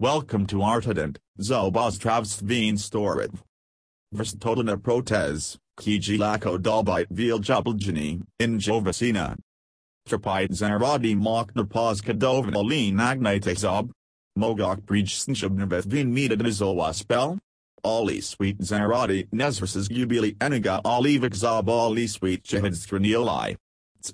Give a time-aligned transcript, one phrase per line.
[0.00, 3.38] Welcome to Artident, Zobostravstveen Storit.
[4.14, 9.36] Verstotana Protez, Kiji Lako Dalbite Vil Jubeljani, in Jovacina.
[10.08, 13.90] Trapite Zaradi Mokna Pozkadovan Aline Agnite Zob.
[14.38, 17.38] Mogok Bridge Snshubnaveth Vin Nizowa Spell.
[17.84, 23.54] Ali Sweet Zaradi Nezverses Ubili Eniga Olivik Zob Ali Sweet Jehid Stranioli.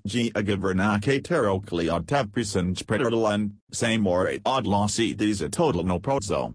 [0.06, 6.52] G agavernake terokli od tevprisen preterdalan, samore od losi these a total no prozo.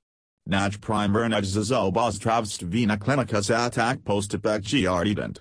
[0.50, 5.39] Naj primer najzazo bos travst vina clinicas attack postepek giardent.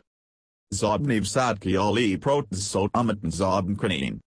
[0.73, 4.21] Zobniv sadki oli protes sot umiten zobn crinine.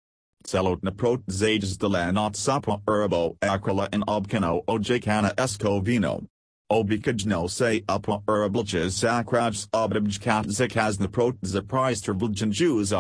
[0.45, 6.26] Celot na protes ages de la not sapa urbo acrola in obcano ojekana escovino.
[6.71, 12.91] Obikajno say upwa urbilches sakraj obibjkat zikaz na protes a price terviljan Jews.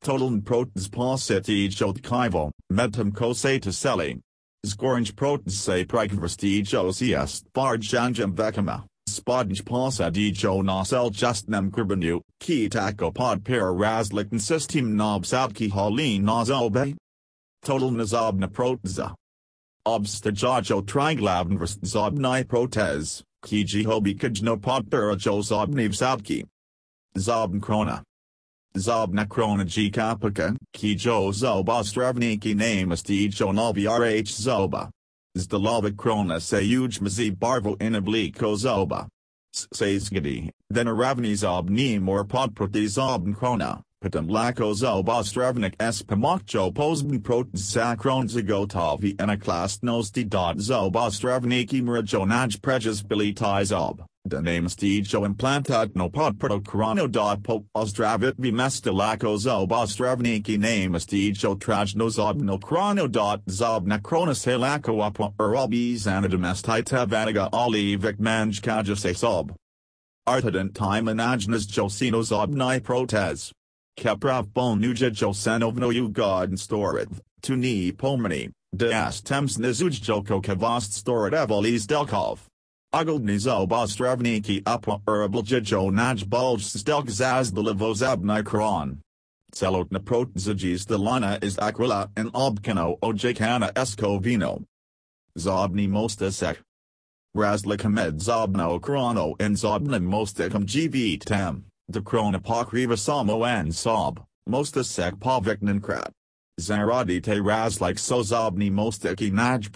[0.00, 4.20] Total protes positi jot kivo, metam koseta selling.
[4.64, 13.44] Scorange protes se prikvrstig osiest barjanjam vekama, spodnj posadijo nasel justnem kribanu, ki tako pod
[13.44, 16.94] para razlikan system nobsavki halin nazobe.
[17.62, 19.14] Total nazobna protza.
[19.84, 26.44] Obstajajo triglavnvrst zobni protez, ki jihobi kajno pod para jo zobniv savki.
[27.16, 28.02] Zobn krona.
[28.78, 34.90] Zobna krona g kapaka, ki jo zoba stravniki namasti jo rh zoba.
[35.36, 39.08] Zdalova krona se uj mazi barvo inabliko zoba.
[39.54, 46.72] Sazgadi, then aravni zob ni more podproti zobn krona, patam lako zoba stravnik s pamakjo
[46.74, 54.02] posbn prot zakron zagotavi and a class nosti dot zoba stravniki mrajonaj prejas bilitai zob.
[54.28, 61.00] The name stijo implantat no pod proto korano dot po ozdravit vimestilako zob ostravniki name
[61.00, 62.58] stijo trajno zobno
[63.46, 69.52] zob nakronas helako apa urabi zanadamestita vaniga olivik manj kajase sob.
[70.26, 73.50] Artident time anajnas josino zobni protez.
[73.98, 77.08] Keprav bon nuja josenovno god storit,
[77.40, 82.47] tu ni pomani, de astems nizuj joko kavast storit evolis delkov.
[82.90, 89.02] Ugoldnizo bostravniki upwa urabljijo naj bulj stelk zazbalivozabni kron.
[89.52, 94.64] Celot naprotzajis the lana is aquila and obkano ojekana escovino.
[95.36, 96.56] Zobni mostasek.
[97.36, 105.18] Razlikamed zobno krono in zobnim mostakam gvit tam, the krona pokriva samo and sob, mostasek
[105.18, 106.10] poviknankrat.
[106.58, 109.68] Zaradi te razlik sozobni mostaki naj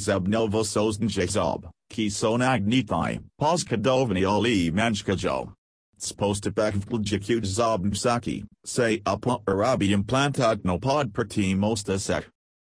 [0.00, 5.52] zebnovo soznjzob ki sonagnithai, poskadovani oli manchkajo.
[5.98, 12.24] Spostepekvljikut zobmsaki, say upwa arabi implantat no pod perti mostasek.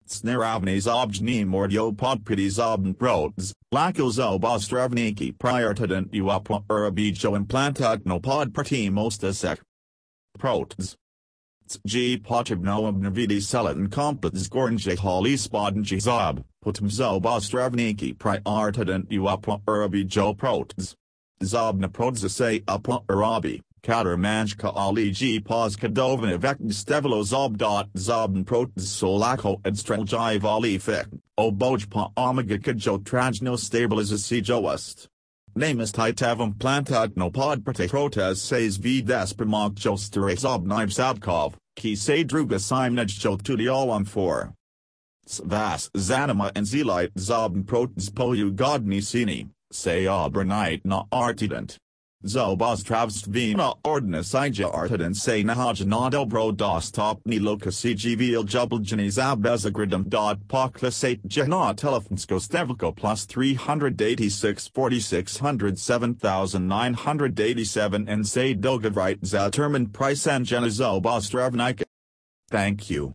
[0.08, 8.20] Snaravni zobjni mordio podpiti zobn prods, lako zob ostravniki priortident u upwa arabijo implantat no
[8.20, 9.62] pod perti mostasek.
[11.86, 19.62] G potibno obnavidi selan komplets gornje hali spodnji zob, putem zob ostravniki priortident u upwa
[19.68, 20.96] arabijo prots.
[21.42, 22.30] Zobna prodza
[22.66, 29.62] upwa arabi, kater manjka ali g pos kadovan evekn stevelo zob dot zobn prots solako
[29.64, 30.80] adstreljiv ali
[31.38, 34.98] obojpa omega kajo trajno stabilizasi joast.
[34.98, 35.17] Namus
[35.58, 43.08] titavam plantat no pod protes says v desprimog jostere zobniv sabkov, ki se druga simnaj
[43.08, 44.54] jotudiol on 4.
[45.28, 51.78] Svas zanima and zelite zobn protes poju godni sini, say obernite na artident.
[52.24, 60.10] Zobos travstvina ordinus ija artident say nahaj dobro dos top ni loci gvil jubeljani zabezagridum
[60.10, 70.48] dot poklasate jana telefonsko stevko plus 386 4607 7987 and say dogavrite zaterman price and
[70.48, 71.30] genizobos
[72.50, 73.14] Thank you.